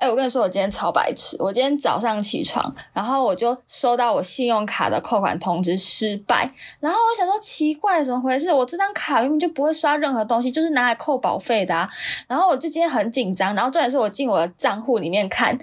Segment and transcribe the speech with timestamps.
[0.00, 1.36] 哎、我跟你说，我今天超白痴。
[1.38, 6.50] 我今天早上起床，然后我就收到我信用卡的扣款通知失败。
[6.80, 8.50] 然后我想说，奇怪，怎么回事？
[8.50, 11.86] 我这张卡明明就不会刷任何东西，就是拿来扣保费的啊。
[12.26, 13.54] 然后我就今天很紧张。
[13.54, 15.54] 然后重点是我进我的账户里面看，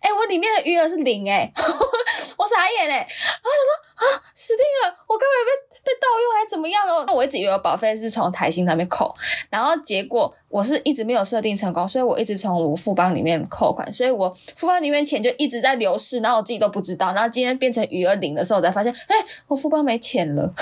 [0.00, 3.06] 哎，我里面的余额是零哎、 我傻眼哎、然
[3.42, 7.14] 后我想说啊，死定了，我根本被被盗用还怎么样了？
[7.14, 9.14] 我一直以为保费是从台新那边扣，
[9.48, 17.12] 然后结果我是一直没有设定成功，所以我一直从我富邦里面扣款，所以我富邦里面钱就一直在流失，然后我自己都不知道。
[17.12, 19.14] 然后今天变成余额零的时候，我才发现，哎，
[19.46, 20.52] 我富邦没钱了。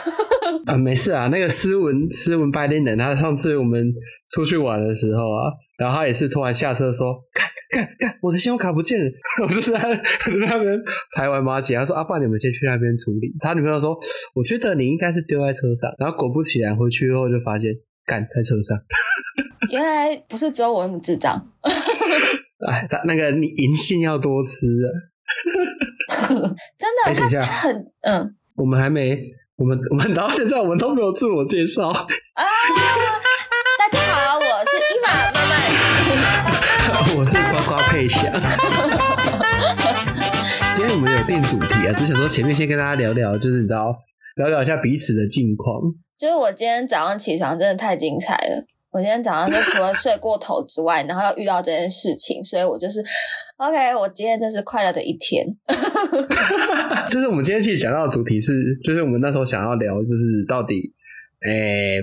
[0.67, 3.93] 啊，没事啊，那个斯文斯文白领人，他上次我们
[4.31, 9.11] 出去玩的时候啊，然后他也是突然下车说：“看看看，我的信用卡不见了！”
[9.43, 9.99] 我就在在
[10.39, 10.81] 那边
[11.17, 13.99] 排完马姐，他说：“阿、啊、爸，你们先去那边处理。”他女朋友说
[14.37, 17.73] ：“我觉得你应该是丢在车上。”然后果不其然，回去后就发现，
[18.07, 18.79] 干在车上。
[19.71, 21.43] 原来不是只有我那么智障，
[22.69, 24.89] 哎，他那个你银杏要多吃啊！
[26.79, 29.19] 真的，哎等一下他很嗯我们还没，
[29.57, 31.89] 我们我们到现在我们都没有自我介绍。
[31.89, 32.05] 啊。
[34.15, 35.53] 好， 我是伊玛妈妈。
[37.17, 38.23] 我是呱呱配享。
[40.77, 43.93] 今天我们有定主题啊，只想说前面先跟大家聊聊，就是你知道
[44.37, 45.81] 聊聊一下彼此的近况。
[46.17, 48.65] 就是我今天早上起床真的太精彩了。
[48.93, 53.03] 我今天早上就除了睡过头之外，然后又遇到这件事情，所以我就是
[53.57, 53.97] OK。
[53.97, 55.45] 我今天真是快乐的一天。
[57.11, 60.95] 就是我们今天其实讲到的主题是，就是我们那时候想要聊，就是到底，
[61.45, 61.99] 诶、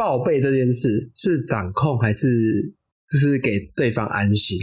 [0.00, 2.26] 报备这件事是掌控还是
[3.06, 4.56] 就是给对方安心？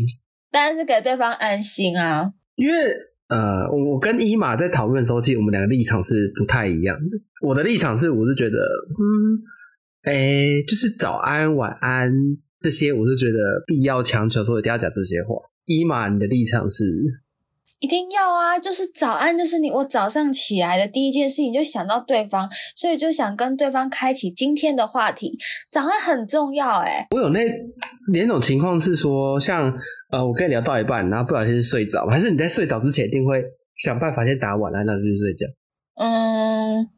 [0.50, 2.34] 当然是给对方安心啊。
[2.56, 2.74] 因为
[3.28, 7.18] 呃，我我跟伊玛在讨论的时候，其实我们两个立场是不太一样的。
[7.46, 12.12] 我的立场是，我是觉得，嗯，诶、就是早安、晚安
[12.60, 15.36] 这些，我是觉得必要强求说一定要讲这些话。
[15.66, 16.84] 伊玛，你的立场是？
[17.80, 18.58] 一定要啊！
[18.58, 25.38] 就是早安，就是你我早上起来的第一件事情就想到对方，所以就想跟对方开启今天的话题。
[25.72, 27.40] 早安很重要哎、我有那
[28.12, 29.72] 两种情况是说，像
[30.09, 33.44] 呃，我跟你聊到一半，然后不小心睡着，还是你在睡着之前一定会
[33.75, 35.46] 想办法先打晚安，然后就去睡觉。
[36.00, 36.90] 嗯，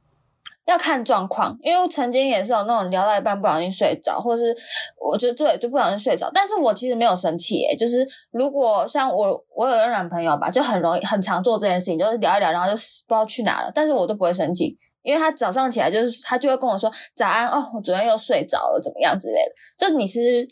[0.69, 4.56] 要看状况，因为我曾经也是有那种聊到一半不小心睡着，或是
[5.00, 14.78] 我就对就不小心睡着，但是我其实没有生气诶，就是如果像我我有个男朋友吧，就很容易很常做这件事情，就是聊一聊，然后就不知道去哪了，但是我都不会生气。
[15.02, 19.51] 因为他早上起来就是他就会跟我说早安哦，我昨天又睡着了，怎么样之类的。
[19.78, 20.47] 就你其实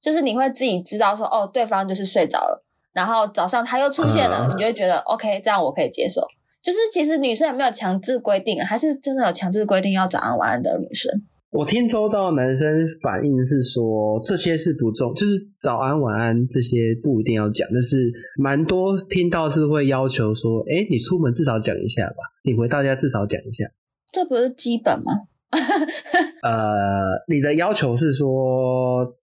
[0.00, 6.26] 就是你会自己知道说哦，对方就是睡着了，然后早上他又出现了，嗯你就会觉得 OK，这样我可以接受。
[6.62, 8.64] 就是其实女生有没有强制规定啊？
[8.64, 11.10] 还是真的有强制规定要早安晚安的女生？
[11.50, 23.64] 我听周遭男生反映是说，这些是不重，就是早安晚安这些不一定要讲，但是蛮多听到是会要求说，哎、你出门至少讲一下吧，你回到家至少讲一下。
[24.12, 25.12] 这不是基本吗？
[26.42, 29.16] 呃，你的要求是说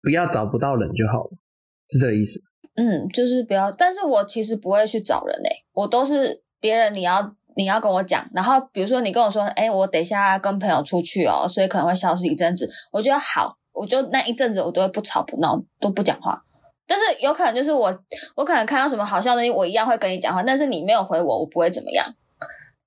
[0.00, 1.30] 不要找不到人就好了，
[1.88, 2.40] 是这个意思？
[2.74, 3.70] 嗯，就是不要。
[3.70, 12.70] 但是我其实不会去找人诶、我都是别人你要你要跟我讲，然后比如说你跟我说，哎，我等一下跟朋友出去哦，所以可能会消失一阵子。
[12.90, 16.42] 我觉得好，我就那一阵子我都会不吵不闹，都不讲话。
[16.86, 17.94] 但是有可能就是我，
[18.36, 22.06] 我可能看到什么好笑的东西，我一样会跟你讲话，但是你没有回我，我不会怎么样。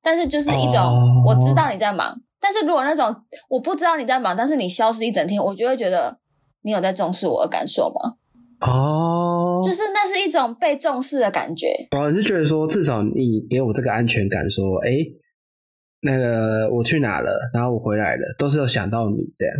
[0.02, 3.16] 但是就是一种、哦我知道你在忙，但是如果那种
[3.50, 6.19] 我不知道你在忙，但是你消失一整天，我就会觉得
[6.62, 8.17] 你有在重视我的感受吗？
[8.67, 11.67] 哦，就是那是一种被重视的感觉。
[11.91, 14.91] 哦，你是觉得说至少你给我这个安全感，说，哎、
[16.01, 19.55] 那个我去哪了，然后我回来了，都是有想到你这样。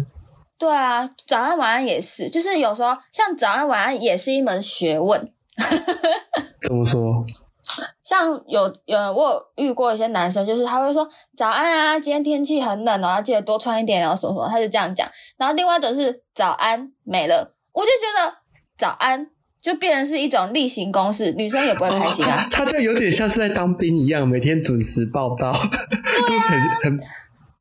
[0.58, 5.32] 对啊，早安晚安也是，就是有时候像早安晚安也是一门学问。
[6.66, 7.26] 怎么说？
[8.04, 15.10] 像有有我有遇过一些男生，就是他会说早安啊，今天天气很冷哦，要记得多穿一点，然后什么什么，他就这样讲。
[15.38, 18.34] 然后另外一种是早安没了，我就觉得
[18.78, 19.28] 早安
[19.62, 22.48] 就变成是一种例行公事，女生也不会开心啊。
[22.52, 27.00] 他就有点像是在当兵一样，每天准时报道，对 很很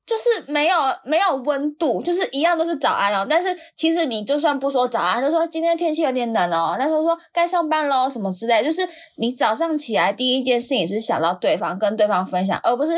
[0.07, 3.27] 就是没有没有温度，就是一样都是早安哦。
[3.27, 8.87] 但是其实你就算不说早安，就说今天天气有点冷哦，那时候说该上班喽什么之类，就是
[9.17, 12.93] 你早上起来第一件事情是想到对方，跟对方分享，而不是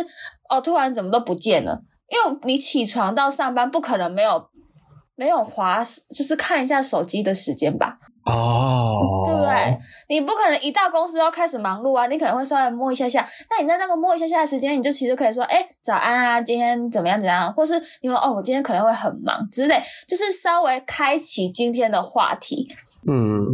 [0.50, 1.80] 哦突然怎么都不见了。
[2.08, 4.48] 因为你起床到上班不可能没有
[5.16, 5.82] 没有滑，
[6.14, 7.98] 就是看一下手机的时间吧。
[8.24, 9.78] 哦，对不对？
[10.08, 13.24] 你不可能一到公司要开始忙碌啊，你可能会稍微摸一下下。
[13.48, 22.66] 那你在那个摸一下下的时间，你就其实可以说，哎，早安啊，今天怎么样怎么样，或是你说，哦，我今天可能会很忙之类，就是稍微开启今天的话题。
[23.08, 23.46] 嗯，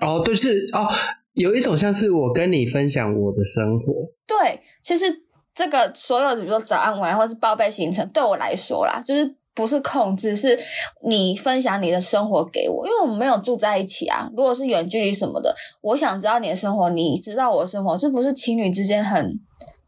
[0.00, 0.88] 哦，就是哦，
[1.34, 3.92] 有一种像是我跟你分享我的生活，
[4.26, 5.04] 对，其实
[5.54, 10.56] 这个所有，比如说早安晚安或是报备行程，对我来说啦，就是不是控制，是
[11.04, 14.30] 你分享你的生活给我，因为我们没有住在一起啊。
[14.36, 15.52] 如果是远距离什么的，
[15.82, 19.34] 我想知道你的生活，你知道我的生活，是不是情侣之间很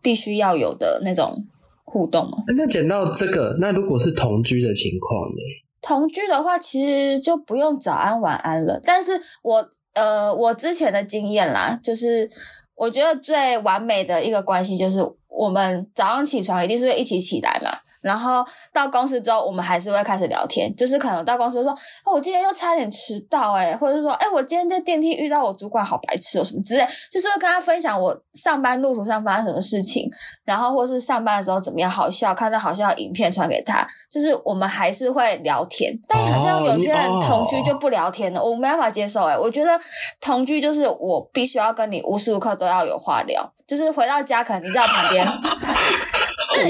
[0.02, 1.37] 必须要有的那种
[1.84, 2.38] 互动吗？
[2.56, 5.38] 那讲到这个，那如果是同居的情况呢？
[5.81, 8.81] 同居的话，其实就不用早安晚安了。
[8.82, 9.12] 但是
[9.44, 9.64] 我
[9.94, 12.28] 呃，我之前的经验啦，就是
[12.75, 14.99] 我觉得最完美的一个关系，就是
[15.31, 17.71] 我们早上起床一定是会一起起来嘛。
[18.03, 21.71] 然后到公司之后，我们还是会开始聊天，就是可能到公司说，
[22.05, 30.09] 哦，我今天又差点迟到，哎，或者是说，哎，我今天在电梯遇到我主管，好白痴哦，什么之类，就是会跟他分享我上班路途上发生什么事情，
[30.44, 39.79] 然后或是上班的时候怎么样好笑，看到好笑的影片传给他，就是我们还是会聊天，但好像有些人同居就不聊天了，我没办法接受，哎，我觉得
[40.23, 45.19] 同居就是我必须要跟你无时无刻都要有话聊，就是回到家可能你在我旁边，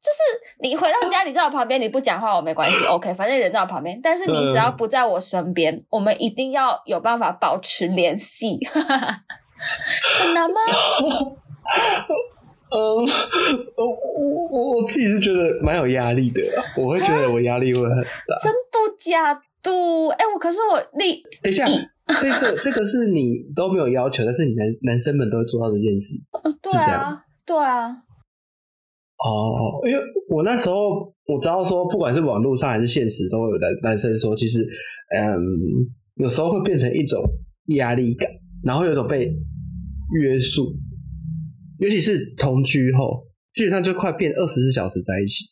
[0.00, 0.18] 就是
[0.62, 4.00] 你回到家，你在我旁边，你不讲话我没关系，OK，反正人在我旁边。
[4.02, 10.60] 但是你只要不在我身边，我们一定要有办法保持联系， 很难吗？
[12.72, 12.78] 嗯，
[13.76, 13.84] 我
[14.48, 16.40] 我我自己是觉得蛮有压力的，
[16.76, 18.36] 我会觉得我压力会很大。
[18.42, 19.70] 真的假的？
[20.16, 21.66] 哎，我可是我你等一下，
[22.20, 26.14] 这个这个是你都没有要求，但是你男男生们都会做到这件事，
[26.62, 27.20] 对啊，
[27.50, 27.90] 对啊。
[29.18, 34.64] 哦，因为我那时候我知道说，不管是网络上还是现实，都有男男生说，其实，
[35.14, 35.36] 嗯，
[36.14, 37.20] 有时候会变成一种
[37.74, 38.30] 压力感，
[38.62, 39.26] 然后有种被
[40.14, 40.72] 约束，
[41.80, 45.44] 尤其是同居后，基本上就快变二十四小时在一起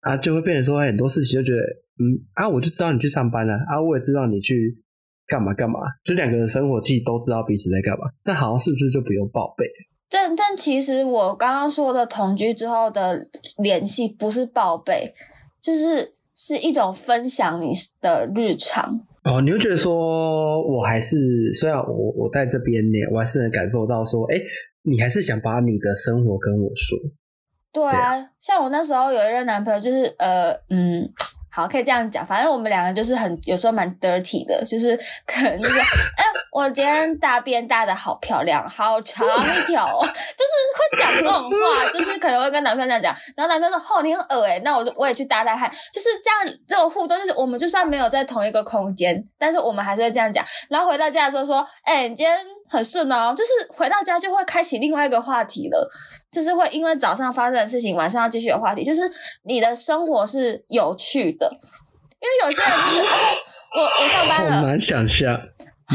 [0.00, 1.60] 啊，就会变成说很多事情就觉得，
[2.02, 4.82] 嗯啊，我就知道你去上班了啊，我也知道你去
[5.28, 9.64] 干嘛干嘛，就两个人生活其实都知道彼此在干嘛，但好像是不是就不用报备？
[10.08, 13.26] 但但其实我刚刚说的同居之后的
[13.58, 15.12] 联系不是报备，
[15.60, 19.00] 就是是一种分享你的日常。
[19.24, 24.40] 哦，你会觉得说，我还是虽然我我在这边呢，我还是能感受到说，哎，
[24.82, 26.98] 你还是想把你的生活跟我说。
[27.72, 31.12] 对啊，像我那时候有一任男朋友，就是呃嗯。
[31.56, 32.24] 好，可以这样讲。
[32.26, 34.94] 反正我们两个就是很有时候蛮 dirty 的，就是
[35.26, 43.16] 可能就是，哎，我今天大便大的好漂亮，好长一条， 就是会讲这种话，就是可能会跟男朋友这样讲。
[43.34, 50.44] 然后男朋友说：“哦，你很恶哎。”那我就我也去搭搭汗，就是这样这种互动，就是我们就算没有在同一个空间，但是我们还是会这样讲。
[50.68, 52.36] 然后回到家的时候说：“哎，你今天
[52.68, 55.90] 很顺哦。”就是回到家就会开启另外一个话题了，
[56.30, 59.02] 就是会因为早上发生的事情，晚上要继续有话题，就是
[59.44, 61.50] 你的生活是有趣的。
[62.18, 63.14] 因为有些人就是
[63.76, 65.94] 我我上班了，好难想象啊！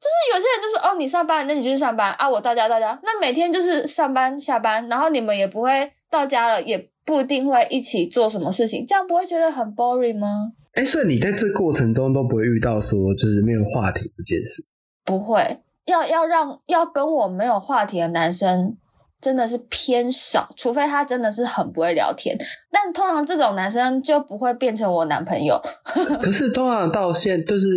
[0.00, 2.28] 就是有些人就是哦，你上班，那你就去上班啊！
[2.28, 10.52] 我到家到家，那每天就是上班下班，然后你们也不会到家了，也不一定会一起做什么事情，这样不会觉得很 boring 吗？
[10.74, 14.64] 哎，所以你在这过程中都不会遇到说就是没有话题这件事？
[15.04, 18.76] 不会，要要让要跟我没有话题的男生。
[19.20, 22.36] 真的是偏少，除非他真的是很不会聊天。
[22.72, 25.62] 但通常这种男生就不会变成我男朋友。
[26.20, 27.68] 可是通常到现就是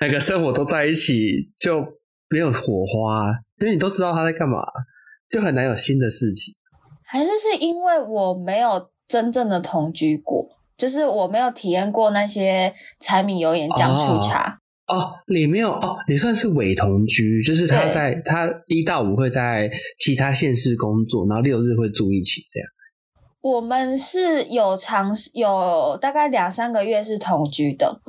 [0.00, 1.84] 每个生活都在一起，就
[2.30, 3.26] 没有火花，
[3.60, 4.58] 因为你都知道他在干嘛，
[5.28, 6.54] 就很难有新的事情。
[7.04, 14.60] 还是是因为我没有真正的同居过，就是我没有体验过那些柴米油盐酱醋茶。
[14.88, 22.68] 哦，你没有哦，你算是伪同居，就是他在他一到五会在其他县市工作，然后六日会住一起这样。
[23.40, 28.00] 我们是有长有大概两三个月是同居的，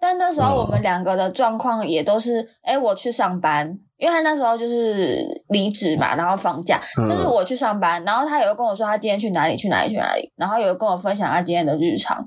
[0.00, 12.24] 但那时候我们两个的状况也都是，哎，我去上班，因为他那时候就是离职嘛，然后放假，就是我去上班，然后他有跟我说他今天去哪里去哪里去哪里，然后有跟我分享他今天的日常。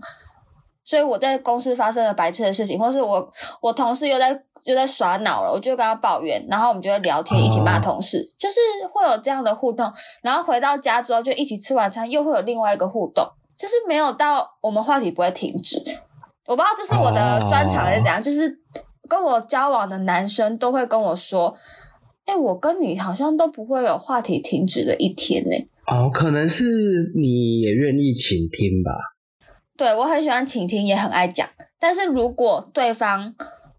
[0.92, 3.26] 所以我在公司发生了白痴的事情，或是我
[3.62, 8.60] 我同事又在又在耍脑了，我就跟他抱怨，然后我们就会聊天，一起骂同事，就是
[8.92, 9.90] 会有这样的互动。
[10.22, 13.26] 然后回到家之后，就一起吃晚餐，又会有另外一个互动，
[13.58, 15.78] 就是没有到我们话题不会停止。
[16.46, 18.54] 我不知道这是我的专长还是怎样，就是
[19.08, 21.56] 跟我交往的男生都会跟我说
[22.28, 25.56] ：“哎，我跟你好像都不会有话题停止的一天呢。”
[25.88, 26.66] 哦，可能是
[27.16, 28.92] 你也愿意倾听吧。
[29.82, 31.50] 对，我很喜欢倾听，也很爱讲。
[31.80, 33.34] 但是如果对方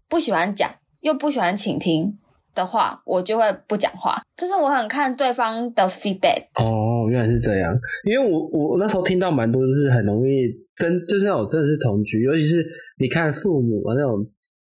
[0.09, 0.69] 不喜欢讲，
[0.99, 2.19] 又不喜欢倾听
[2.53, 4.21] 的话，我就会不讲话。
[4.35, 6.43] 就是我很看对方的 feedback。
[6.61, 7.73] 哦，原来是这样。
[8.03, 12.65] 因为我我那时候听到蛮多，就是很容易真，就是那种真的是同居，尤其是
[12.99, 14.19] 你看父母啊那种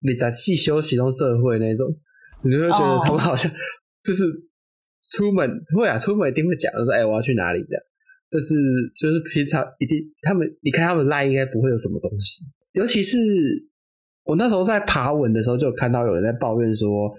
[0.04, 1.86] 你在细休息都社会那种，
[2.46, 3.52] 你就会觉得他们好像
[4.08, 4.24] 就是
[5.12, 7.84] 出门会啊，出门一定会讲说，哎，我要去哪里这样。
[8.36, 8.54] 但是
[9.00, 12.44] 就是平常一定他们，你看他们赖应该不会有什么东西。
[12.74, 13.18] 尤其是
[14.26, 17.10] 我那时候在爬文的时候，就有看到有人在抱怨说，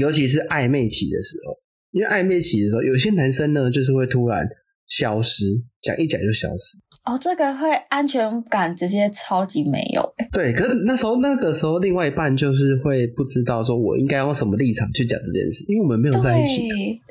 [0.00, 1.52] 尤其是暧昧期的时候，
[1.90, 4.48] 因为暧昧期的时候，有些男生呢，就是会突然
[4.88, 5.44] 消失，
[5.82, 6.78] 讲一讲就消失。
[7.04, 10.14] 哦，这个会安全感直接超级没有。
[10.32, 16.62] 对，可是那时候那个时候，另外一半就是会不知道说我应该用什么立场去讲这件事，因为我们没有在一起。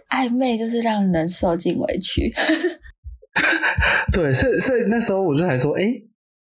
[0.10, 2.32] 暧昧就是让人受尽委屈。
[4.14, 5.84] 对，所以所以那时候我就还说，哎，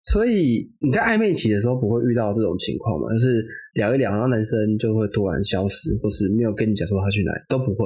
[0.04, 3.08] 所以你在暧昧期的时候不会遇到这种情况吗？
[3.14, 7.86] 就是聊一聊，然后男生就会突然消失，或是没有跟你讲说他去哪里，都不会。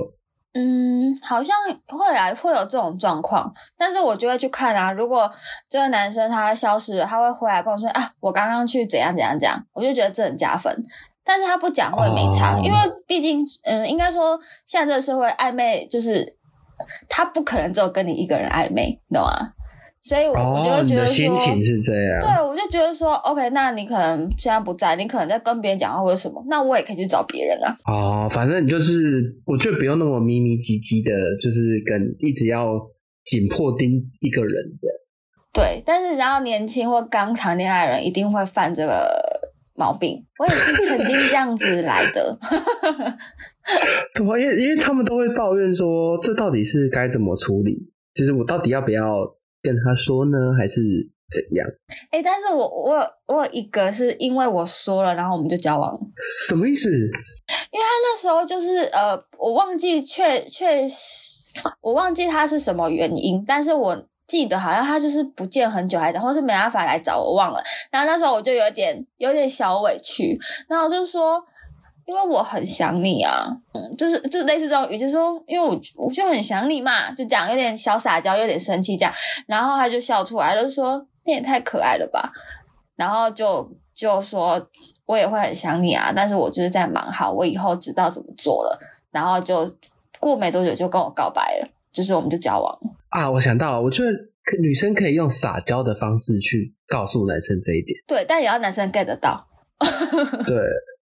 [0.55, 1.55] 嗯，好像
[1.87, 4.91] 会来会有这种状况，但是我就会去看啊。
[4.91, 5.29] 如果
[5.67, 10.71] 这个男生他消失了，他会回来跟我说啊，我刚刚去怎样怎样怎样，我就觉得这很加分。
[11.25, 16.23] 但是他不讲我也没差，因为毕竟，嗯，应该说现在这个社会暧昧就是
[17.09, 19.53] 他不可能只有跟你一个人暧昧，懂吗？
[20.05, 22.19] 所以，我就会觉得说，心情是这样。
[22.19, 27.73] 对，我就觉得说，OK，那你可能现在不在，你可能在跟别人讲话或者什么，那我也可以去找别人啊。
[27.85, 31.11] 哦，反正你就是，我觉得不用那么咪咪唧唧的，
[31.41, 32.67] 就是跟一直要
[33.23, 34.97] 紧迫盯一个人这样。
[35.53, 39.07] 对，但是然后年轻或刚谈恋爱的人一定会犯这个
[39.73, 40.21] 毛病。
[40.37, 42.37] 我也是曾经这样子来的。
[44.15, 47.89] 对因为因为他们都会抱怨说，这到底是该怎么处理？
[48.13, 49.35] 就是我到底要不要？
[49.65, 50.81] 跟他说呢，还是
[51.31, 51.65] 怎样？
[52.11, 55.99] 哎，但是我我有我有一个是因为我说了，然后我们就交往了。
[56.45, 56.89] 什么意思？
[56.91, 57.09] 因为
[57.79, 61.31] 他那时候就是呃，我忘记确确实，
[61.79, 67.63] 我忘记他是什么原因，但是我记得好像他就是不见很久，还是或是没办法来找我，忘了。
[67.89, 71.41] 然后那时候我就有点有点小委屈，然后就说。
[72.05, 79.13] 因为我很想你啊，嗯，就是就类似这种语气说，因为我我就很想你嘛，就讲有点小撒娇，有点生气这样，
[79.47, 82.31] 然后他就笑出来了，说你也太可爱了吧，
[82.97, 84.69] 然后就就说
[85.05, 88.79] 我也会很想你啊，但是我就是在忙好，我以后知道怎么做了，
[89.11, 89.73] 然后就
[90.19, 92.79] 过没多久就跟我告白了，就是我们就交往。
[93.09, 94.09] 啊，我想到了，我觉得
[94.61, 99.47] 女生可以用撒娇的方式去告诉男生这一点，对，但也要男生 get 得到，
[100.45, 100.57] 对。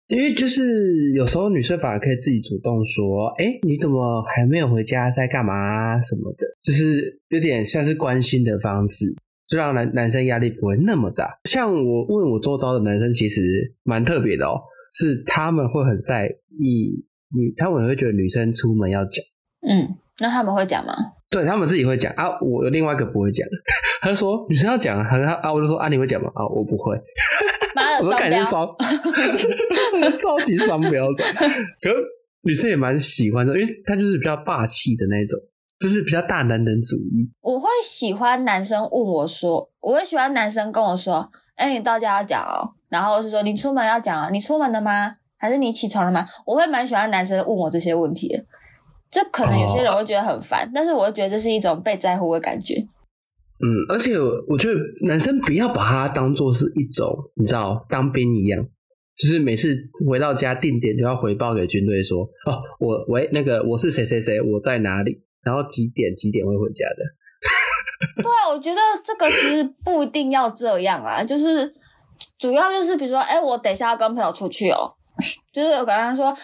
[0.08, 9.06] 因为就是有时候女生反而可以自己主动说：“哎，你怎么还没有回家，在干嘛什么的？”就是有点像是关心的方式，
[9.48, 11.38] 就让男男生压力不会那么大。
[11.44, 14.60] 像我问我周遭的男生，其实蛮特别的哦，
[14.94, 19.24] 是他们会很在意女，他们会觉得女生出门要讲。
[19.66, 20.94] 嗯，那他们会讲吗？
[21.30, 23.46] 对他们自己会讲啊，我有另外一个不会讲，
[24.00, 26.28] 他就说女生要讲啊，他啊，我就说啊，你会讲吗？
[26.34, 26.96] 啊，我不会。
[28.02, 28.66] 我感觉双，
[30.22, 31.24] 超级双标的。
[31.80, 31.90] 可
[32.42, 35.38] 女生也蛮喜欢的，因为她就是比较霸气的那种，
[35.80, 37.28] 就是比较大男人主义。
[37.40, 44.28] 我会喜欢男生问我说，我会喜欢男生跟我说：“哎，你到家要讲哦。”然后是说：“你出门要讲啊？
[44.30, 45.16] 你出门了吗？
[45.36, 48.44] 还是你起床了吗？”我会蛮喜欢男生问我这些问题的。
[49.10, 52.74] 这可能有些人会觉得很烦，但是我会觉得这是一种被在乎的感觉。
[53.60, 54.74] 嗯，而且我觉得
[55.06, 58.60] 男生不要把它当做是一种，你知道当兵一样，
[59.16, 59.76] 就是每次
[60.08, 68.22] 回到家定点就要回报给军队说，哦，我喂那个我是谁谁谁，我在哪里，然后几点几点会回家的。
[68.22, 71.72] 对啊，我觉得这个其实不一定要这样啊，就是
[72.38, 74.92] 主要就是比如说，哎，我等一下要跟朋友出去哦，
[75.52, 76.36] 就是我跟他说，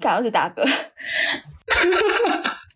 [0.00, 0.64] 刚刚是大哥。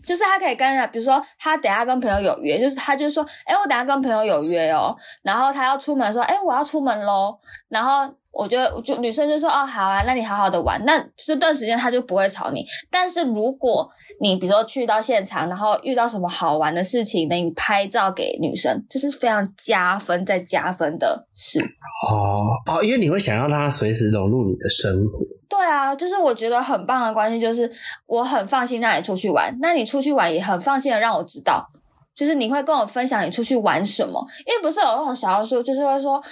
[0.06, 12.64] 就是他可以跟，比如说他等下跟朋友有约，就是他就说，哎，我等下跟朋友有约哦，然后他要出门说，哎，我要出门喽，然后我就就女生就说，哦，好啊，那你好好的玩，那这段时间他就不会吵你。
[12.90, 13.88] 但是如果
[14.20, 21.60] 你比如说去到现场，然后遇到什么好玩的事情，那你拍照给女生，这是非常加分再加分的事。
[22.08, 25.20] 哦哦，因为你会想要他随时融入你的生活。
[25.50, 27.70] 对啊，就是我觉得很棒的关系，就是
[28.06, 31.66] 我很放心让你出去玩，那你出去玩也很放心的让我知道，
[32.14, 36.22] 就是你会跟我分享你出去玩什么，因为不是有那种小红书，就是会说，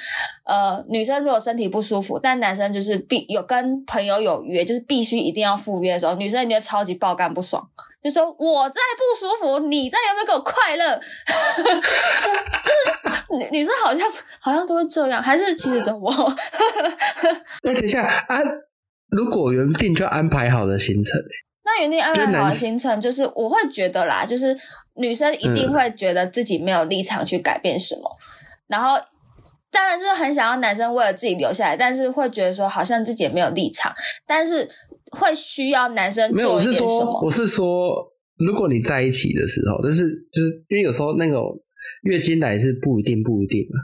[0.44, 7.68] 呃，女生如果身体不舒服，但男生就是必有跟朋友有约，就是必须一定要赴约的时候，女生一定超级爆肝不爽，
[8.00, 10.94] 就说我在不舒服，你在有没有给我快乐？
[11.26, 11.34] 就
[13.34, 14.08] 是女女生好像
[14.38, 16.12] 好像都是这样，还是其实只有我？
[17.64, 18.40] 那等一下啊。
[19.10, 21.20] 如果原定就安排好的行程，
[21.64, 24.56] 那原定安排好的行程就是我会觉得啦，就是
[24.96, 28.10] 女生一定会觉得自己没有立场去改变什么，
[28.66, 28.96] 然后
[29.70, 33.92] 当然是很想要男生为了自己留下来，但是会觉得说好像自己也没有立场，
[34.26, 34.68] 但是
[35.10, 41.58] 会需要男生没有，我是说，我是说，如果你在一起的时候，但是就是因为有时候那种
[42.02, 43.80] 月经来是不一定不一定嘛。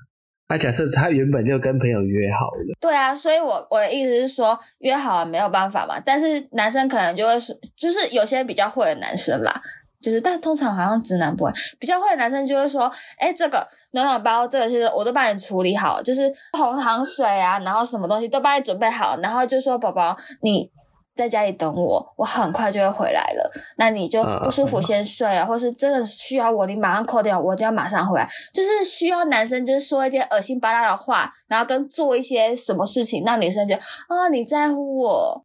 [0.54, 9.60] 那假设他原本就跟朋友约好了，对啊，所以我我的意思是说，约好了没有办法嘛，但是男生可能就会说，就是有些比较会的男生啦。
[10.00, 20.70] 就是，但通常好像直男不会，比较会的男生就会说，哎，这个暖暖包，这个是我都帮你处理好，就是红糖水啊，然后什么东西都帮你准备好，然后就说宝宝你
[21.14, 23.52] 在家里等我，我很快就会回来了。
[23.76, 28.28] 那你就不舒服先睡啊，或是真的需要我，你马上扣掉，我一定要马上回来。
[28.52, 35.42] 就是需要男生就是说一些恶心巴拉的话，然后跟做一些什么事情，让女生觉得啊你在乎我。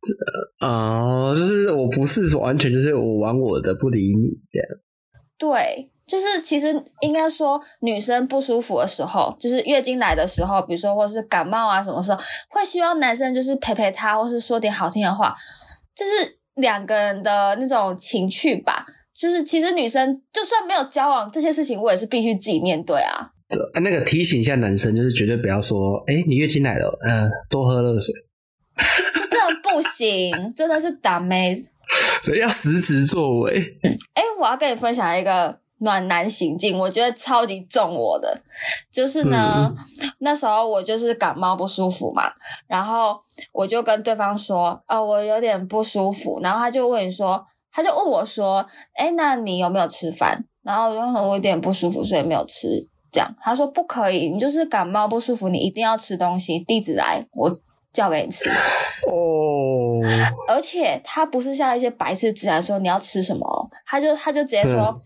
[0.60, 4.68] 哦、就是我不是说完全就是我玩我的，不理你这样。
[5.38, 15.36] 对，就是其实应该说，女生不舒服的时候，就是月经来的时候，比如说或是感冒啊什么时候，会希望男生就是陪陪她，或是说点好听的话，
[15.96, 18.86] 就是两个人的那种情趣吧。
[19.16, 23.30] 就是其实女生就算没有交往，这些事情我也是必须自己面对啊。
[23.50, 28.14] 对，啊那个提醒一下男生，就是绝对不要说，哎、你月经来了，嗯、多喝热水，
[29.14, 31.56] 这真的不行，真的是打妹。
[32.24, 33.80] 对， 要实质作为。
[34.14, 38.42] 哎，我要跟你分享一个暖男行径，我觉得超级中我的，
[38.92, 39.74] 就是呢，
[40.20, 42.32] 那时候我就是感冒不舒服嘛，
[42.68, 43.20] 然后
[43.54, 50.46] 我就跟对方说，呃，我有点不舒服，然后他就问你说，他就问我说，哎，那你有没有吃饭？
[50.64, 52.68] 然后我就说我有点不舒服，所以没有吃。
[53.12, 57.50] 这样，他说不可以，你就是感冒不舒服，你一定要吃东西，地址来，我
[58.00, 58.50] 叫给你吃。
[59.12, 60.00] 哦，
[60.48, 65.02] 而且他不是像一些白痴直男说你要吃什么哦，他就他就直接说、嗯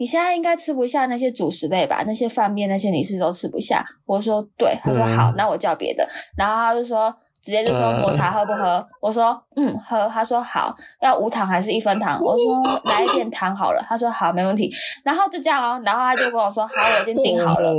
[0.00, 3.84] 你现在应该吃不下那些主食类吧，那些饭面那些你是都吃不下。
[4.06, 7.14] 我说对，他说嗯好，那我叫别的，然后他就说。
[7.40, 8.84] 直接就说嗯抹茶喝不喝？
[9.00, 10.08] 我说嗯喝。
[10.08, 12.20] 他说好，要无糖还是一分糖？
[12.20, 13.80] 我说来一点糖好了。
[13.88, 14.68] 他说好，没问题。
[15.04, 17.70] 然后就这样哦，然后他就跟我说好，我已经订好了。
[17.70, 17.76] 哦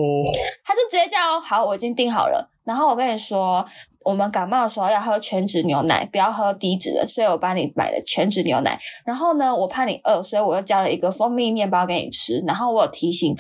[0.64, 2.50] 他就直接这样哦，好，我已经订好了。
[2.64, 3.64] 然后我跟你说，
[4.06, 8.80] 我们感冒的时候要喝全脂牛奶，不要喝低脂的，所以我帮你买了全脂牛奶。
[9.06, 12.42] 然后呢，我怕你饿，所以我又加了一个蜂蜜面包给你吃。
[12.48, 13.36] 然后我有提醒，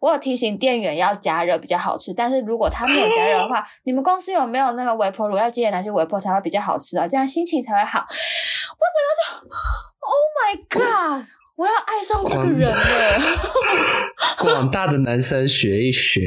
[0.00, 2.14] 我有提醒店员要加热比较好吃。
[2.14, 5.36] 但是如果他没有加热的话，你们公司有没有那个微波炉？
[5.36, 7.98] 要记得拿去微波才会比较好吃啊，这样心情才会好。
[8.00, 9.56] 我整个就
[10.00, 11.26] ，Oh my God！
[11.56, 12.82] 我要爱上这个人了。
[14.40, 16.20] 广大的男生学一学。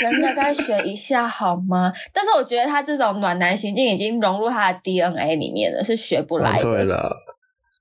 [0.00, 1.92] 真的该学一下好吗？
[2.12, 6.84] 但是我觉得他这种暖男行径已经融入他的 DNA 里面了，是学不来哦对。
[6.84, 7.14] 了，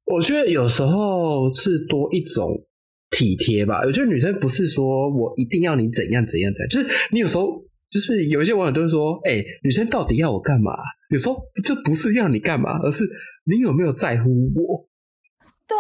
[0.06, 2.50] 我觉得有时候是多一种
[3.12, 3.82] 体贴吧。
[3.86, 7.48] 我觉得女生不是说我一定要你怎样怎样怎样，就是你有时候
[7.90, 10.74] 就是有一些网友都会说，哎、女生到底要我干嘛？
[11.12, 13.06] 有时候这不是要你干嘛，而是
[13.46, 14.86] 你有没有在乎我。
[15.68, 15.78] 对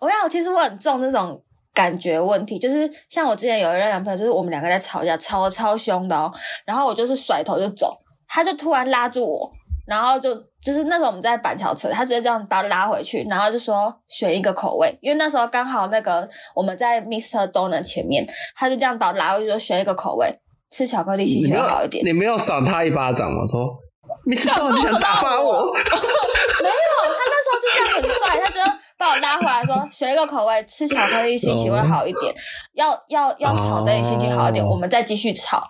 [0.00, 1.40] 我跟你讲，其实我很重这种
[1.72, 6.32] 感觉问题，就是像我之前有一任男朋友，就是我们两个在吵架，吵得超凶的哦，
[6.64, 7.96] 然后我就是甩头就走，
[8.28, 9.50] 他就突然拉住我，
[9.86, 20.26] 然后就就是那时候我们在板桥车，他直接这样把我拉回去，然后就说选一个口味，因为那时候刚好那个我们在 Mister Donut 前面，他就这样把我拉回去说选一个口味，
[20.72, 22.04] 吃巧克力心情会好一点。
[22.04, 23.46] 你没有赏他一巴掌吗？
[23.46, 23.78] 说
[24.26, 24.52] 你想
[24.98, 25.72] 打发我？
[25.72, 28.60] 没有，他那时候就这样很帅，他就
[29.00, 32.34] 把我拉回来说选一个口味，吃巧克力心情会好一点。
[32.74, 35.66] 要要要炒等你心情好一点，哦我们再继续炒。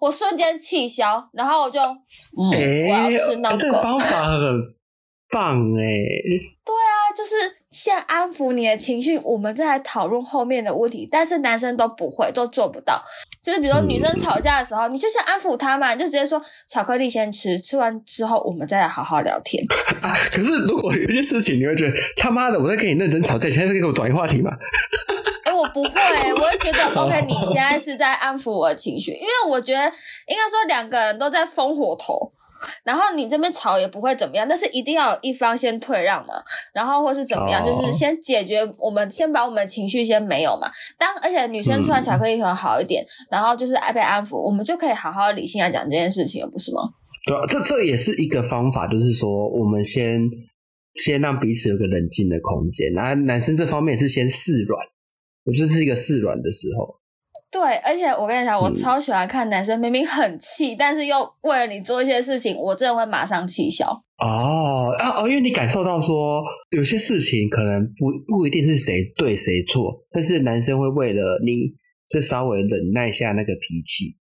[0.00, 3.56] 我瞬间气消，然后我就嗯，哎、我要吃那个。
[3.58, 4.40] 这个方法很
[5.30, 5.84] 棒哎、
[6.66, 11.08] 他就是先安抚你的情绪，我们再来讨论后面的问题。
[11.10, 13.02] 但是男生都不会，都做不到。
[13.42, 19.64] 就是比如说女生吵架的时候，你就先安抚她嘛，你就直接说巧克力先吃，吃完之后我们再来好好聊天。
[20.02, 20.14] 啊！
[20.30, 24.50] 可是如果有一些事情，你会觉得他妈的，我在跟你认真吵架，你现在在给我转移话题嘛？
[25.44, 25.90] 哎、我不会、
[26.34, 29.80] 我会觉得 OK，你现在是在安抚我的情绪，因为我觉得
[30.26, 32.30] 应该说两个人都在烽火头，
[32.84, 36.34] 然后你这边吵也不会怎么样，但是一定要有一方先退让嘛，
[36.74, 40.70] 然后或是怎么样，哦就是先解决我们先把我们的情绪先没有嘛。
[40.98, 46.82] 当而且女生吃完巧克力可能好一点，然后就是爱被安抚，我们就可以好好理性来讲这件事情了，不是吗？
[47.26, 50.20] 对啊，这这也是一个方法，就是说我们先
[51.02, 54.78] 先让彼此有个冷静的空间，然后男生这方面是先示软，
[55.44, 57.01] 我觉得是一个示软的时候。
[57.52, 63.86] 对，而且我跟你讲，我嗯超喜欢看男生明明很气，但是又为了你做一些事情，我真的会马上气消。
[64.18, 71.70] 哦啊哦，因为你感受到说有些事情可能不不一定是谁对谁错，但是男生会为了你
[72.08, 74.16] 就稍微忍耐一下那个脾气。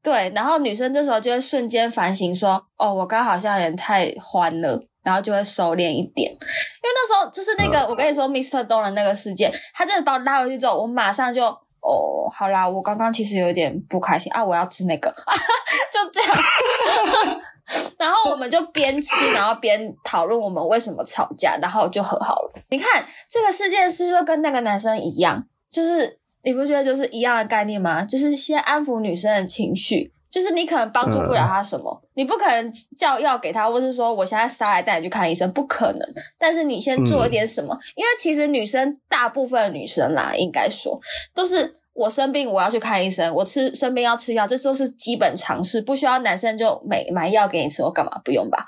[0.00, 8.66] 对，然后女生这时候就会瞬间反省说：“哦，我刚好像有点太欢了。”然后就会收敛一点，因为那时候就是那个、我跟你说，Mr.
[8.66, 11.40] 东人那个事件，他真的把我拉回去之后，我马上就
[11.88, 15.08] 哦，好啦，我刚刚其实有点不开心啊，我要吃那个，
[15.90, 16.36] 就这样。
[17.98, 22.52] 然后我们就边吃，然后边讨论我们为什么吵架，然后就和好了。
[22.70, 25.44] 你看这个事件是不是跟那个男生一样？
[25.70, 28.02] 就是你不觉得就是一样的概念吗？
[28.04, 36.00] 就是先安抚女生的情绪，就是你可能帮助不了他什么，你不可能叫药给他，或是说我现在杀来带你去看医生，不可能。
[36.38, 41.00] 但是你先做一点什么，因为其实女生大部分女生啦，应该说
[41.34, 41.74] 都是。
[41.94, 43.34] 我生病，我要去看医生。
[43.34, 48.12] 我吃生病要吃药，这都是基本常识，不需要男生就买买药给你吃，我干嘛？
[48.24, 48.64] 不用吧？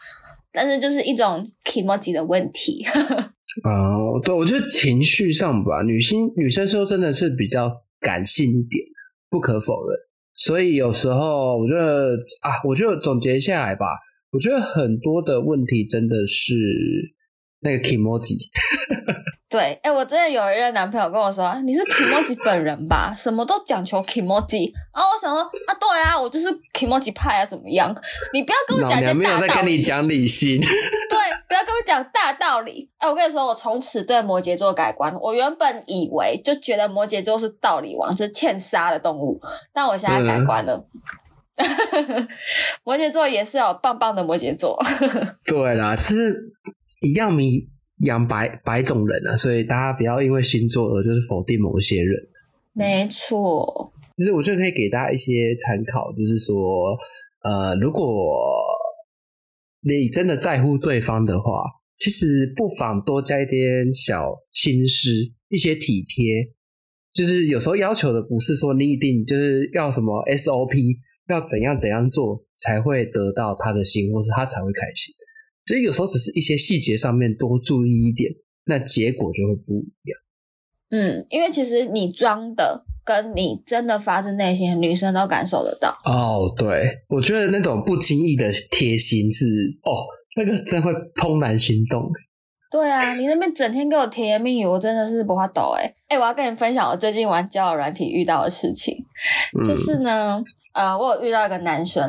[0.51, 2.85] 但是就是一种 emoji 的问题。
[3.63, 8.85] 哦，对，我觉得情绪上吧，女性女生说真的是比较感性一点，
[9.31, 9.97] 不可否认。
[10.41, 13.87] 所以有时候我觉得啊，我觉得总结下来吧，
[14.33, 16.55] 我觉得很多的问题真的是
[17.61, 18.37] 那个 emoji。
[19.51, 23.13] 对，哎，我真的有一任男朋友跟我说：“你是 Kimoji 本人吧？
[23.19, 27.93] 什么都讲求 Kimoji。”啊，我想说啊，对啊，我就是 Kimoji 派啊，怎么样？
[28.33, 29.19] 你不要跟我讲一些大道理。
[29.19, 30.61] 没有在跟你讲理性。
[30.63, 32.89] 对，不要跟我讲大道理。
[32.99, 35.13] 哎，我跟你说，我从此对摩羯座改观。
[35.21, 39.41] 我原本以为就觉得摩羯座是道理王，是欠杀的动物，
[39.75, 40.87] 但我现在改观了。
[42.85, 44.81] 摩羯座也是有棒棒的摩羯座。
[45.45, 46.53] 对啦，是
[47.01, 47.69] 一样迷。
[48.01, 52.17] 养百百种人啊，所以大家不要因为星座而就是否定某一些人。
[52.73, 56.97] 没错，其实我觉得可以给大家一些参考，就是说，
[57.43, 58.07] 呃，如果
[59.83, 61.63] 你真的在乎对方的话，
[61.99, 65.11] 其实不妨多加一点小心思，
[65.49, 66.53] 一些体贴。
[67.13, 70.97] 就是有时候要求的不是说你一定就是要什么 SOP，
[71.29, 75.13] 要怎样怎样做才会得到他的心，或是他才会开心。
[75.71, 78.29] 所以有时候只是一些细节上面多注意一点，
[78.65, 80.19] 那结果就会不一样。
[80.91, 85.97] 嗯，因为其实你装的跟你真的发自内心，女生都感受得到。
[86.05, 89.47] 哦，对，我觉得那种不经意的贴心是
[89.85, 90.03] 哦，
[90.35, 92.11] 那个真会怦然心动。
[92.73, 96.19] 对啊，你那边整天给我甜言蜜语，我真的是不怕抖哎哎！
[96.19, 98.97] 我要跟你分享我最近玩交友软体遇到的事情，
[99.65, 100.43] 就是呢，
[100.75, 102.05] 呃，我有遇到一个男生，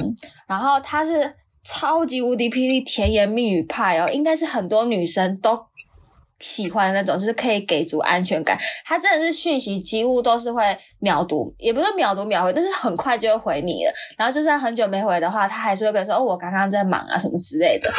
[0.48, 1.36] 然后他是。
[1.72, 5.68] 超级无敌霹雳甜言蜜语派哦，应该是很多女生都
[6.38, 8.58] 喜欢的那种，就是可以给足安全感。
[8.84, 13.94] 他真的是讯息几乎都是会秒读，也不是秒读秒回，但是很快就会回你了。
[14.18, 17.90] 然后就算很久没回的话，他还是会跟说：“哦，我刚刚在忙啊，什么之类的。”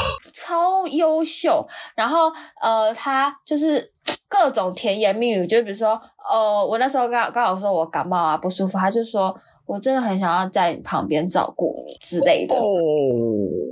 [0.34, 1.64] 超优秀。
[1.94, 3.92] 然后呃，他就是
[4.28, 9.38] 各种甜言蜜语，就比如说，呃，我那时候刚刚好说我感冒啊不舒服，他就说。
[9.66, 12.54] 我真的很想要在你旁边照顾你之类的，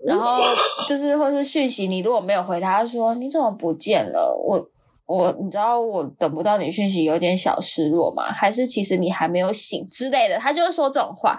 [0.07, 0.41] 然后
[0.89, 4.35] 就是或是讯息，你如果没有回他，说你怎么不见了？
[4.43, 4.69] 我
[5.05, 8.25] 我你知道我等不到你讯息，有点小失落吗？
[8.25, 10.39] 还是其实你还没有醒之类的？
[10.39, 11.39] 他就会说这种话。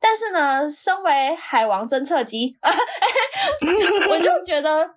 [0.00, 2.56] 但是呢，身为海王侦测机，
[4.10, 4.88] 我就觉得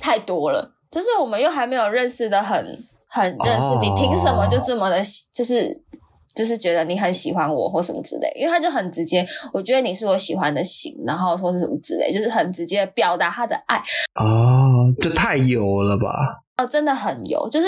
[0.00, 0.70] 太多了。
[0.90, 2.56] 就是我们又还没有认识的很
[3.06, 5.82] 很认识，你凭什么就这么的，就是？
[6.38, 13.76] 就是觉得你很喜欢我或什么之类，因为他就很直接，我觉得你是我喜欢的型，然后说是什么之类，就是很直接表达他的爱。
[14.14, 16.06] 哦，这太油了吧？
[16.56, 17.66] 哦，真的很油，就是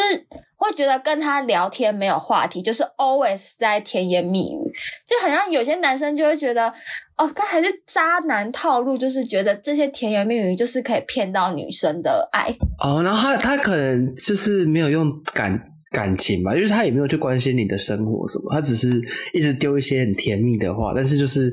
[0.56, 4.72] 会觉得跟他聊天没有话题，就是 always 在甜言蜜语，
[5.04, 6.68] 就好像有些男生就会觉得，
[7.16, 12.54] 哦，他还是渣男套路，就是觉得这些甜言蜜语就是可以骗到女生的爱。
[12.78, 15.60] 哦，然后他他可能就是没有用感。
[15.90, 19.00] 感情吧，就是他也没有去关心你的生活什么，他只是
[19.32, 21.52] 一直丢一些很甜蜜的话，但是就是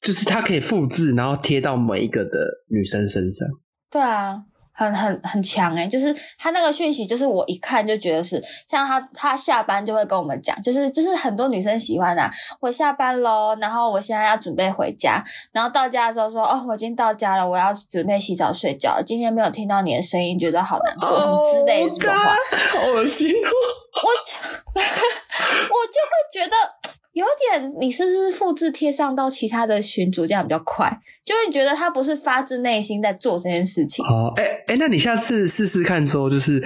[0.00, 3.48] 就是他可以复制，然后贴到每一个的女生身上。
[3.90, 4.44] 对啊。
[4.82, 12.30] 很很很强诶，就是他那个讯息，就是我一看就觉得是像他，他下班就会跟我们讲，就是就是很多女生喜欢啊。
[12.60, 19.00] 我下班喽，然后我现在要准备回家，然后到家的时候说，哦，我已经到家了，我要准备洗澡睡觉。
[19.02, 22.36] 今天没有听到你的声音，觉得好难过，什么之类的这种话，
[22.72, 23.50] 好恶心哦！
[24.02, 24.08] 我
[24.80, 26.56] 我就会觉得
[27.12, 31.00] 有点，你是不是复制贴上到其他的群组，这样比较快？
[31.24, 34.04] 就会觉得他不是发自内心在做这件事情。
[34.04, 36.62] 哦，哎哎，那你下次试试看，之后就是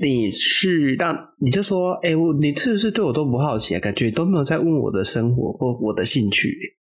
[0.00, 3.80] 你去让你就说，哎，我你是不是对我都不好奇啊？
[3.80, 6.56] 感觉都没有在问我的生活或我的兴趣，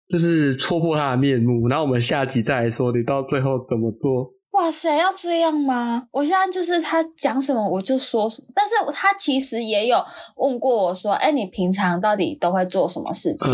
[0.09, 1.69] 就是戳破他的面目。
[1.69, 4.33] 然后我们下集再来说，你到最后怎么做？
[4.53, 6.03] 哇塞，要这样吗？
[6.11, 10.03] 我现在就是他讲什么我就说什么，但是他其实也有
[10.35, 13.53] 问过我说，哎，你平常到底都会做什么事情？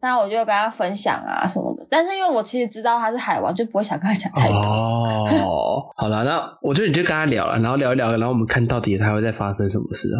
[0.00, 1.86] 那我就跟他分享啊什么的。
[1.88, 4.58] 但是因为我其实知道他是海王，就不会想跟他讲太多。
[4.58, 10.18] 哦，好了，那我觉得你就跟他聊了，然后聊一聊，然后我们看到底他会再发生什么事啊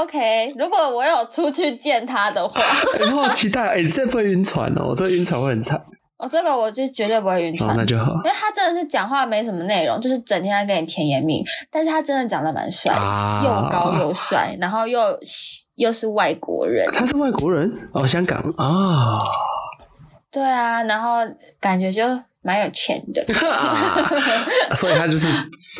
[0.00, 2.62] ？OK，如果我有出去见他的话，
[3.00, 5.84] 我好期待，哎、这不会晕船哦，我这晕船会很惨。
[6.22, 15.00] 我、这个我就绝对不会晕哦船，，那就好因为他真的是讲话没什么内容，就是整天在跟你甜言蜜语，但是他真的长得蛮帅，啊又高又帅，然后又
[15.74, 19.18] 又是外国人，他是外国人哦，香港啊，
[20.30, 21.26] 对啊，然后
[21.58, 22.04] 感觉就
[22.40, 23.24] 蛮有钱的。
[24.76, 25.26] 所以他就是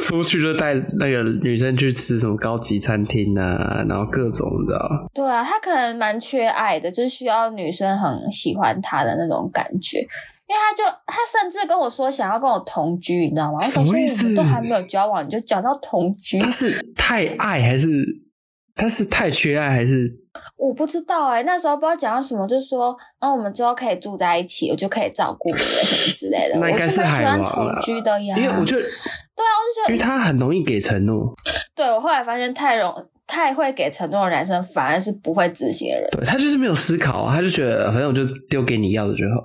[0.06, 4.90] 出去就带那个女生去吃什么高级餐厅啊，然后各种的。
[5.14, 10.06] 对啊，他可能蛮缺爱的，就是需要女生很喜欢他的那种感觉。
[10.52, 13.58] 因为他就他甚至跟我说想要跟我同居，你知道吗？
[13.58, 18.04] 我想说什么意思我们都还没有交往，你就讲到同居，他是太爱还是
[18.74, 20.12] 他是太缺爱还是？
[20.56, 26.58] 我不知道哎、那时候不知道讲到什么，就说那我们之后可以住在一起，我就可以照顾你了什么之类的。
[26.60, 28.82] 那应该是海王欢同居的呀，因为我觉得，
[29.34, 31.34] 对啊，我就觉得因为他很容易给承诺，
[31.74, 32.94] 对我后来发现太容
[33.26, 36.08] 太会给承诺的男生，反而是不会执行的人。
[36.10, 39.42] 对他就是没有思考啊，他就觉得反正我就丢给你要的就好。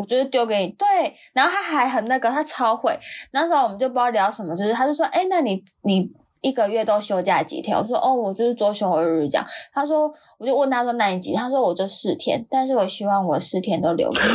[0.00, 2.98] 我就是丢给你，对，然后他还很那个，他超会。
[3.32, 6.10] 那时候我们就不知道聊什么，就是他就说，哎，那你你
[6.40, 7.76] 一个月都休假几天？
[7.76, 9.46] 我说，哦，我就是周休二日这样。
[9.74, 11.38] 他说，我就问他说，那你几天？
[11.38, 14.28] 他说我就四天，但是我希望我四天都留给你。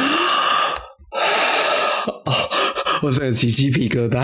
[3.02, 4.24] 我真的起鸡皮疙瘩。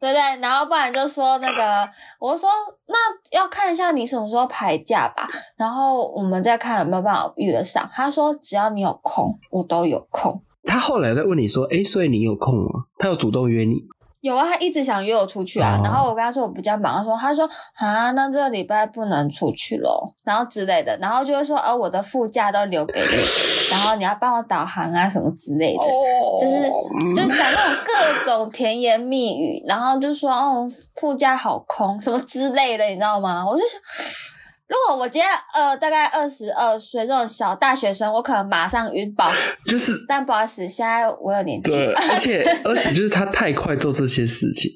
[0.00, 0.20] 对对？
[0.40, 2.48] 然后不然就说那个，我说
[2.88, 7.88] 那要看一下你什么时候排假吧，然后我们再看有没有办法遇得上。
[7.92, 10.42] 他说只要你有空，我都有空。
[10.64, 13.76] 他后来再问你说：“哎，所以你有空吗？”他有主动约你，
[14.26, 25.84] 有啊，他一直想约我出去啊，哦然后我跟他说我比较忙，他说他说啊，那这个礼拜不能出去咯，然后之类的，然后就会说，哦，我的副驾都留给你，然后你要帮我导航啊什么之类的，
[26.40, 26.68] 就是
[27.14, 30.66] 就是讲那种各种甜言蜜语，然后就说哦
[31.00, 33.44] 副驾好空什么之类的，你知道吗？
[33.46, 33.80] 我就想。
[34.68, 39.30] 如果我今天呃大概二十二岁这种小大学生，我可能马上晕爆。
[39.64, 44.70] 就是但不好意思，现在我有年纪，对， 而且而且就是他太快做这些事情，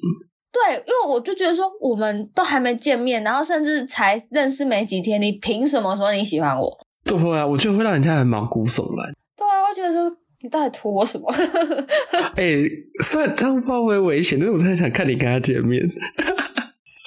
[0.51, 6.77] 对，因为我就觉得说，我们都还没见面，然后甚至才认识没几天，你凭什么说你喜欢我？
[7.03, 9.13] 对啊，我觉得会让人家很毛骨悚然。
[9.37, 10.09] 对啊，我觉得说
[10.41, 11.33] 你到底图我什么？
[12.35, 12.61] 哎、
[13.03, 15.81] 虽然这样会不会危险，但是我真的想看你跟他见面。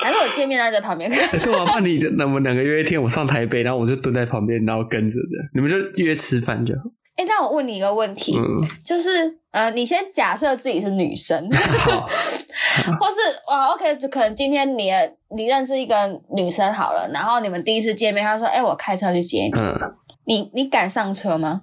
[0.04, 1.18] 还是我见面他在旁边对
[1.56, 6.82] 啊， 怕你那我们两个约一天，我上台北，然后我就蹲在旁边，然后跟着的，你们就约吃饭就好。
[7.16, 8.44] 哎，那我问你一个问题，嗯，
[8.84, 12.02] 就是呃，你先假设自己是女生，好，
[13.00, 14.90] 或是啊，OK，就可能今天你
[15.34, 15.94] 你认识一个
[16.36, 19.78] 女生好了，然后你们第一次见面，她说，哎，我开车去接你，嗯，
[20.26, 21.62] 你你敢上车吗？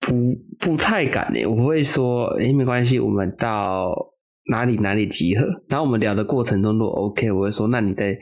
[0.00, 0.12] 不
[0.58, 3.94] 不太敢诶，我会说，诶、没关系，我们到
[4.50, 8.16] 哪里哪里集合，然后我们聊的过程中如果 OK，我会说，那你再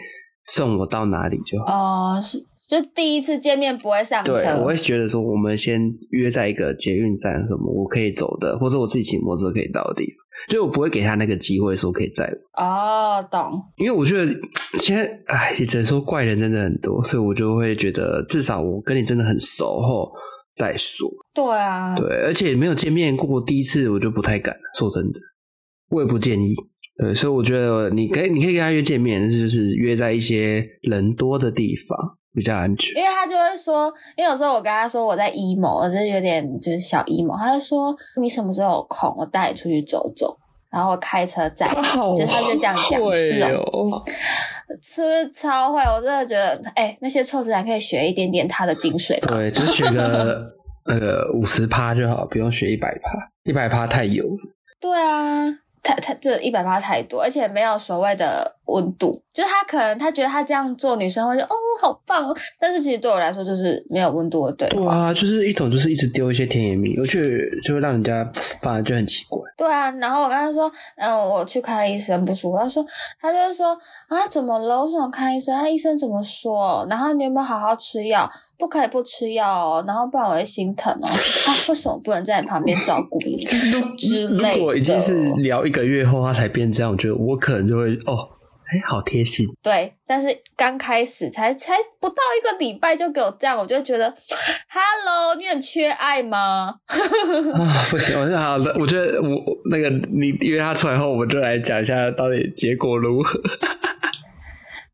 [0.47, 1.73] 送我到哪里就好。
[1.75, 5.81] 哦、是就第一次见面不会上车，对，我会觉得说，我们先
[6.11, 10.17] 约在一个捷运站，什么我可以走的，或者我自己骑摩托车可以到的地方，
[10.49, 13.61] 就我不会给他那个机会说可以载我，哦，懂。
[13.77, 14.33] 因为我觉得
[14.79, 20.11] 现在，哎，也只能说怪人真的很多，所以我就会觉得至少我跟你真的很熟后
[20.55, 21.11] 再说。
[21.35, 25.21] 对啊，对，而且没有见面过，第一次我就不太敢，说真的，
[25.93, 26.55] 我也不建议。
[26.99, 31.97] 对，所以我觉得你可以，你可以跟他约见面，但是就是约在一些人多的地方
[32.35, 32.97] 比较安全。
[32.97, 40.37] 因为他就会说，因为有时候我跟他说我在 emo，我就是有点就是小 emo，他就说你什么时候有空，我带你出去走走，
[40.71, 41.67] 然后我开车载
[42.15, 44.03] 就是他就这样讲，会这种哦，
[44.83, 45.81] 是不是超会？
[45.81, 49.35] 我真的觉得，哎、那些臭直男可以学一点点他的精髓嘛。
[49.35, 50.47] 对，就学个
[50.85, 54.39] 呃五十趴就好，不用学一百趴，一百趴太油了。
[54.81, 55.47] 对啊，
[55.83, 64.93] 他他这一百八太多，而且没有所谓的温度，就是他可能他觉得他这样做女生会觉得哦好棒哦，但是其实对我来说就是没有温度的对话。
[64.93, 67.29] 对啊，就是一种就是一直丢一些甜言蜜语，我觉得
[67.65, 69.41] 就会让人家反而就很奇怪。
[69.57, 72.85] 对啊，然后我跟他说，嗯，我去看医生不舒服，他说，
[73.21, 73.77] 他就是说
[74.09, 74.85] 啊，怎么了？
[74.85, 75.55] 为什么看医生？
[75.59, 76.87] 他医生怎么说？
[76.89, 78.31] 然后你有没有好好吃药？
[78.59, 81.07] 不可以不吃药哦，然后不然我会心疼哦。
[81.07, 83.43] 啊，为什么不能在你旁边照顾你
[83.99, 84.59] 之类的？
[84.59, 88.29] 如果已经是聊一个月后他才变这样，我觉得我可能就会哦，
[88.73, 89.47] 哎，好贴心。
[89.63, 94.15] 对，但是刚开始才才不到一个礼拜就给我这样，我就觉得
[94.71, 96.77] ，Hello，你很缺爱吗？
[96.89, 98.75] 啊， 不行，我是好的。
[98.81, 99.29] 我觉得我
[99.71, 103.39] 那个你约他出来后，我们就来讲一下到底结果如何。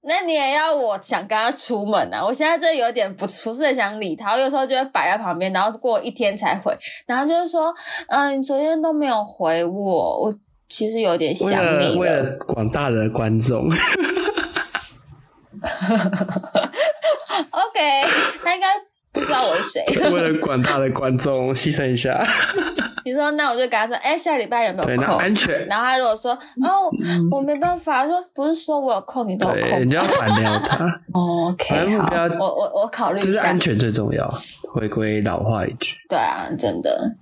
[0.02, 2.24] 那你也要我想跟他出门啊？
[2.24, 6.74] 我现在真的有点不不是很想理他，我有时候就会摆在旁边，然后过一天才回，
[7.06, 7.72] 然后就是说，
[8.08, 10.34] 嗯，你昨天都没有回我，我
[10.68, 12.22] 其实有点为想了为你了。
[12.22, 13.64] 了广大的观众，
[17.50, 18.02] OK，
[18.44, 18.66] 他应该
[19.12, 19.85] 不知道我是谁。
[20.11, 22.22] 为了广大的观众牺牲一下，
[23.04, 25.16] 你说，那我就跟他说，哎、下礼拜有没，有空？
[25.16, 26.90] 那安全，然后他如果说，哦，
[27.31, 32.07] 我没办法，说不是说我有空，你都有对，空你就要反撩他， 哦，OK，好
[32.38, 33.59] 我我我考虑一下就是安。
[33.59, 34.28] 全最重要。
[34.70, 37.16] 回归老话一句，对啊，真的。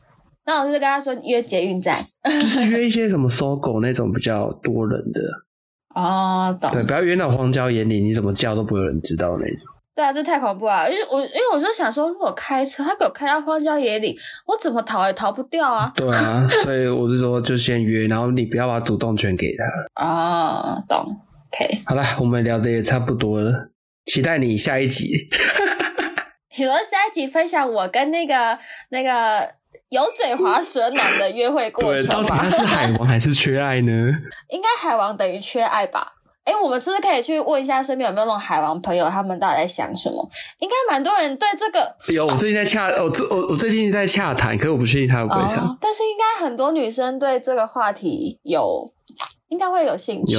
[0.47, 1.95] 那我就是跟他说约捷运站。
[2.25, 5.21] 就是约一些什么搜狗那种比较多人的，
[5.95, 6.71] 哦，懂。
[6.73, 9.67] 对，不要约那种荒郊野岭，你怎么叫都不会有人知道那种。
[9.95, 10.91] 对啊，这太恐怖了。
[10.91, 14.15] 因为我因为我就想说，如果开车，他给我开到荒郊野岭，
[14.47, 15.91] 我怎么逃也逃不掉啊。
[15.97, 20.05] 对啊，所以我是说，就先约，然后你不要把主动权给他。
[20.05, 20.99] 哦，懂。
[20.99, 23.71] OK，好了，我们聊的也差不多了，
[24.05, 25.29] 期待你下一集。
[26.55, 28.59] 比如说下一集分享我跟那个
[28.91, 29.49] 那个
[29.90, 32.22] 油嘴滑舌男的约会过程，到。
[32.22, 33.92] 底他是海王还是缺爱呢？
[34.51, 36.12] 应该海王等于缺爱吧？
[36.44, 40.31] 哎，我们是不是可以去问一下身边有没有那种海王朋友，他们到底在想什么？
[40.61, 45.66] 应该蛮多人对这个有，我最近在洽，我最我我最近在洽谈，可是我不确定他会不会上。
[45.66, 48.88] 哦，但是应该很多女生对这个话题有，
[49.49, 50.37] 应该会有兴趣。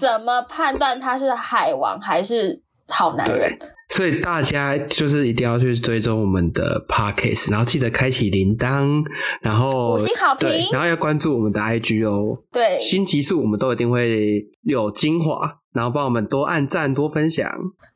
[0.00, 3.68] 怎么判断他是海王还是好男人对？
[3.94, 9.04] 所以大家就是一定要去追踪我们的 podcast，然后记得开启铃铛，
[9.40, 12.38] 然后五星好评，然后要关注我们的 IG 哦。
[12.50, 17.52] 对，新集数我们都一定会有精华，然后帮我们多按赞、多分享。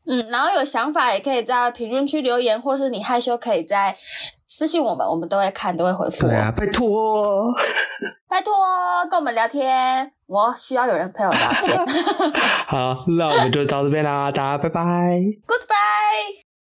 [0.06, 3.96] 嗯，然后有想法也可以在评论区留言，或是你害羞可以在
[4.56, 6.26] 私信我们，我们都会看，都会回复。
[6.26, 7.52] 对啊，拜托哦。
[8.26, 8.54] 拜托
[9.10, 11.78] 跟我们聊天，我需要有人陪我聊天。
[12.66, 14.80] 好，那我们就到这边啦，大家拜拜。
[15.46, 16.45] Goodbye。